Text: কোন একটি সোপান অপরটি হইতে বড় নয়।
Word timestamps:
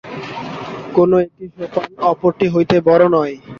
কোন 0.95 1.11
একটি 1.19 1.45
সোপান 1.55 1.89
অপরটি 2.11 2.45
হইতে 2.53 2.75
বড় 2.87 3.03
নয়। 3.15 3.33